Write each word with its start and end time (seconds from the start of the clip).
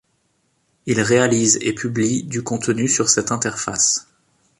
Ils 0.87 0.99
réalisent 0.99 1.59
et 1.61 1.73
publient 1.75 2.23
du 2.23 2.41
contenu 2.41 2.87
sur 2.87 3.07
cette 3.07 3.31
interface. 3.31 4.07